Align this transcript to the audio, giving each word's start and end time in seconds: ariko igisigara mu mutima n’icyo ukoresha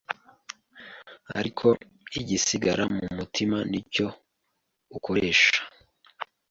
ariko 1.39 1.65
igisigara 2.19 2.83
mu 2.95 3.05
mutima 3.17 3.57
n’icyo 3.69 4.07
ukoresha 4.97 5.59